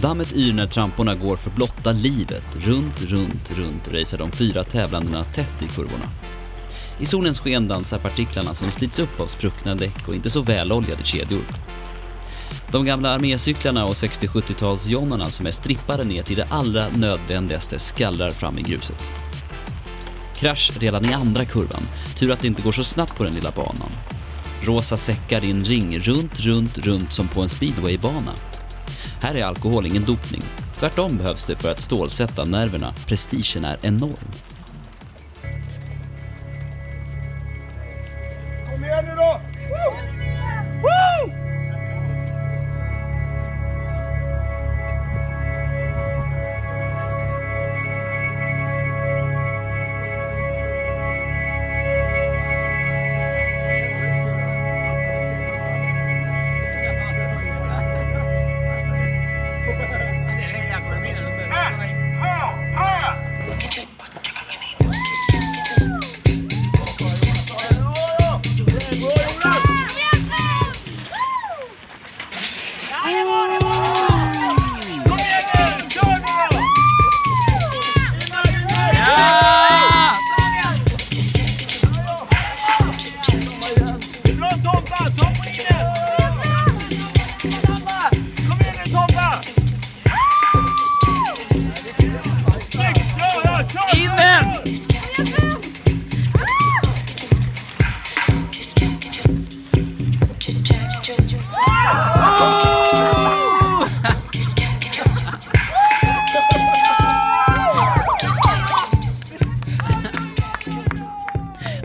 Dammet 0.00 0.36
yr 0.36 0.52
när 0.52 0.66
tramporna 0.66 1.14
går 1.14 1.36
för 1.36 1.50
blotta 1.50 1.92
livet. 1.92 2.56
Runt, 2.56 3.02
runt, 3.02 3.50
runt 3.50 3.88
racear 3.88 4.18
de 4.18 4.30
fyra 4.30 4.64
tävlandena 4.64 5.24
tätt 5.24 5.62
i 5.62 5.68
kurvorna. 5.68 6.10
I 6.98 7.06
solens 7.06 7.40
sken 7.40 7.68
dansar 7.68 7.98
partiklarna 7.98 8.54
som 8.54 8.70
slits 8.70 8.98
upp 8.98 9.20
av 9.20 9.26
spruckna 9.26 9.74
däck 9.74 10.08
och 10.08 10.14
inte 10.14 10.30
så 10.30 10.42
väloljade 10.42 11.04
kedjor. 11.04 11.44
De 12.72 12.84
gamla 12.84 13.10
armécyklarna 13.10 13.84
och 13.84 13.94
60-70-talsjonnarna 13.94 15.30
som 15.30 15.46
är 15.46 15.50
strippade 15.50 16.04
ner 16.04 16.22
till 16.22 16.36
det 16.36 16.46
allra 16.50 16.88
nödvändigaste 16.88 17.78
skallrar 17.78 18.30
fram 18.30 18.58
i 18.58 18.62
gruset. 18.62 19.12
Krasch 20.34 20.72
redan 20.78 21.10
i 21.10 21.12
andra 21.12 21.44
kurvan, 21.44 21.88
tur 22.16 22.32
att 22.32 22.40
det 22.40 22.46
inte 22.46 22.62
går 22.62 22.72
så 22.72 22.84
snabbt 22.84 23.16
på 23.16 23.24
den 23.24 23.34
lilla 23.34 23.50
banan. 23.50 23.90
Rosa 24.62 24.96
säckar 24.96 25.44
i 25.44 25.50
en 25.50 25.64
ring 25.64 25.98
runt, 25.98 26.40
runt, 26.40 26.78
runt 26.78 27.12
som 27.12 27.28
på 27.28 27.42
en 27.42 27.48
speedwaybana. 27.48 28.32
Här 29.26 29.34
är 29.34 29.44
alkohol 29.44 29.86
ingen 29.86 30.04
dopning. 30.04 30.42
Tvärtom 30.78 31.16
behövs 31.16 31.44
det 31.44 31.56
för 31.56 31.70
att 31.70 31.80
stålsätta 31.80 32.44
nerverna. 32.44 32.94
Prestigen 33.06 33.64
är 33.64 33.76
enorm. 33.82 34.45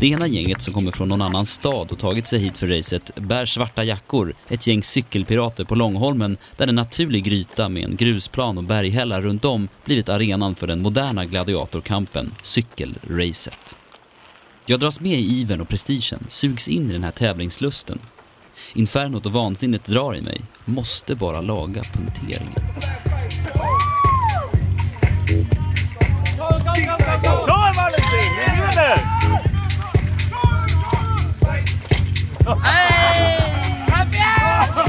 Det 0.00 0.06
ena 0.06 0.26
gänget 0.26 0.60
som 0.60 0.74
kommer 0.74 0.92
från 0.92 1.08
någon 1.08 1.22
annan 1.22 1.46
stad 1.46 1.92
och 1.92 1.98
tagit 1.98 2.28
sig 2.28 2.38
hit 2.38 2.58
för 2.58 2.66
racet 2.66 3.10
bär 3.16 3.46
svarta 3.46 3.84
jackor, 3.84 4.34
ett 4.48 4.66
gäng 4.66 4.82
cykelpirater 4.82 5.64
på 5.64 5.74
Långholmen 5.74 6.36
där 6.56 6.68
en 6.68 6.74
naturlig 6.74 7.24
gryta 7.24 7.68
med 7.68 7.84
en 7.84 7.96
grusplan 7.96 8.58
och 8.58 8.64
berghällar 8.64 9.20
runt 9.20 9.44
om 9.44 9.68
blivit 9.84 10.08
arenan 10.08 10.54
för 10.54 10.66
den 10.66 10.82
moderna 10.82 11.24
gladiatorkampen, 11.24 12.34
cykelracet. 12.42 13.76
Jag 14.66 14.80
dras 14.80 15.00
med 15.00 15.18
i 15.20 15.40
ivern 15.40 15.60
och 15.60 15.68
prestigen, 15.68 16.24
sugs 16.28 16.68
in 16.68 16.90
i 16.90 16.92
den 16.92 17.04
här 17.04 17.12
tävlingslusten. 17.12 17.98
Infernot 18.74 19.26
och 19.26 19.32
vansinnet 19.32 19.84
drar 19.84 20.16
i 20.16 20.20
mig, 20.22 20.40
måste 20.64 21.14
bara 21.14 21.40
laga 21.40 21.82
punkteringen. 21.92 22.60
Kör 27.22 27.74
Valentin! 27.76 28.30
Du! 29.20 29.40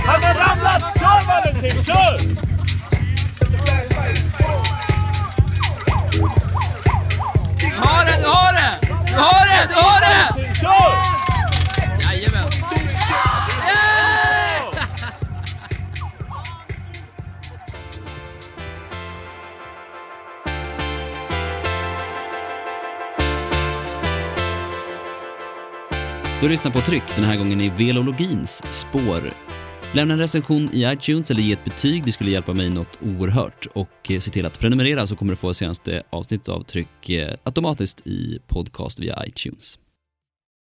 Han 0.05 0.23
har 0.23 0.33
ramlat! 0.33 0.83
Kör 0.99 1.21
Valentin! 1.27 1.83
Kör! 1.83 2.19
Du 7.59 7.87
har 7.87 8.05
det, 8.05 8.17
du 8.19 8.27
har 8.27 8.53
det! 8.53 8.79
Du 9.07 9.13
har 9.13 9.45
det, 9.45 9.67
du 9.69 9.75
har 9.75 9.99
det! 9.99 10.00
Du 26.41 26.49
lyssnar 26.49 26.71
på 26.71 26.81
Tryck, 26.81 27.03
den 27.15 27.25
här 27.25 27.37
gången 27.37 27.61
i 27.61 27.69
velologins 27.69 28.63
spår. 28.69 29.33
Lämna 29.93 30.13
en 30.13 30.19
recension 30.19 30.69
i 30.73 30.91
iTunes 30.93 31.31
eller 31.31 31.41
ge 31.41 31.53
ett 31.53 31.63
betyg, 31.63 32.05
det 32.05 32.11
skulle 32.11 32.31
hjälpa 32.31 32.53
mig 32.53 32.69
något 32.69 32.99
oerhört. 33.01 33.67
Och 33.73 34.11
eh, 34.11 34.19
se 34.19 34.31
till 34.31 34.45
att 34.45 34.59
prenumerera 34.59 35.07
så 35.07 35.15
kommer 35.15 35.31
du 35.31 35.35
få 35.35 35.53
senaste 35.53 36.03
avsnittet 36.09 36.49
av 36.49 36.63
Tryck 36.63 37.09
eh, 37.09 37.35
automatiskt 37.43 38.07
i 38.07 38.39
podcast 38.47 38.99
via 38.99 39.25
iTunes. 39.25 39.79